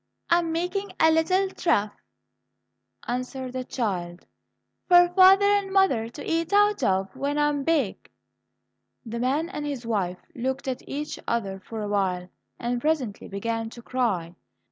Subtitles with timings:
[0.31, 1.93] "I am making a little trough,"
[3.07, 4.25] answered the child,
[4.87, 8.09] "for father and mother to eat out of when I am big."
[9.05, 13.69] The man and his wife looked at each other for a while, and presently began
[13.69, 14.33] to cry.